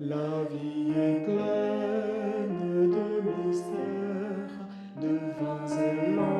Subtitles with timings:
[0.00, 4.58] La vie est pleine de mystères,
[5.00, 6.33] de vins et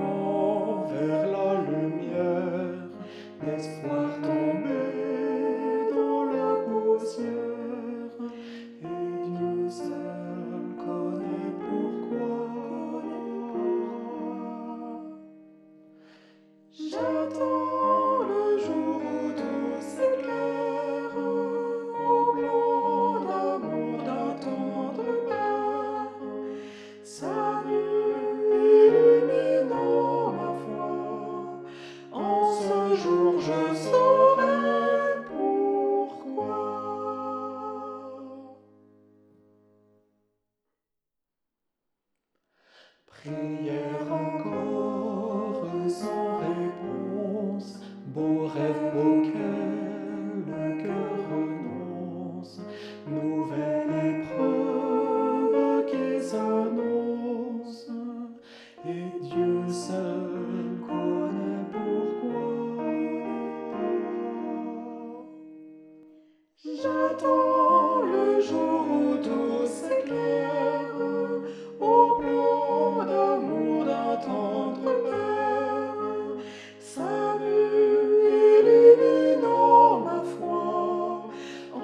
[43.24, 43.93] prière.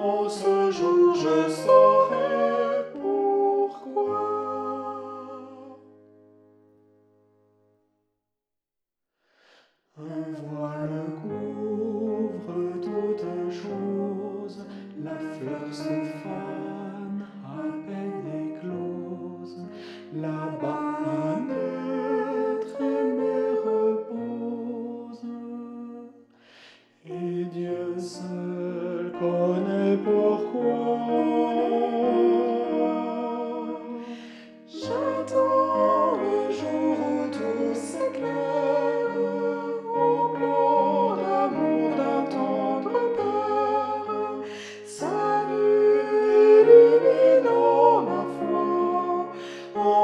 [0.01, 4.31] en ce jour je saurai pourquoi.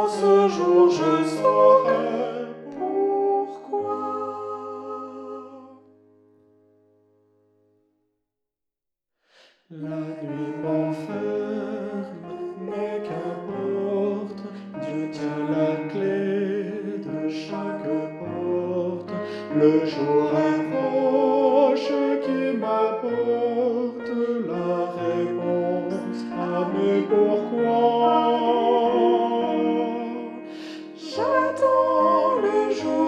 [0.08, 2.46] ce jour je saurai
[2.78, 4.26] pourquoi.
[9.70, 12.26] La nuit m'enferme,
[12.60, 14.42] mais qu'importe,
[14.82, 19.12] Dieu tient la clé de chaque porte,
[19.56, 20.75] le jour est
[31.60, 33.05] dans le jour.